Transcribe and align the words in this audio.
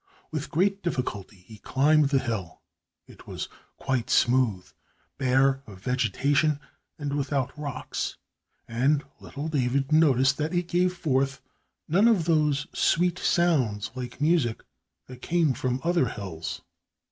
With 0.31 0.49
great 0.49 0.81
difficulty 0.81 1.35
he 1.47 1.59
climbed 1.59 2.09
the 2.09 2.17
hill. 2.17 2.61
It 3.05 3.27
was 3.27 3.47
quite 3.77 4.09
smooth, 4.09 4.67
bare 5.19 5.61
of 5.67 5.81
vegetation 5.81 6.59
and 6.97 7.13
without 7.15 7.55
rocks, 7.55 8.17
and 8.67 9.03
little 9.19 9.47
David 9.47 9.91
noticed 9.91 10.37
that 10.37 10.55
it 10.55 10.67
gave 10.67 10.97
forth 10.97 11.39
none 11.87 12.07
of 12.07 12.25
those 12.25 12.65
sweet 12.73 13.19
sounds 13.19 13.91
like 13.93 14.19
music 14.19 14.63
that 15.05 15.21
came 15.21 15.53
from 15.53 15.79
other 15.83 16.07
hills. 16.09 16.61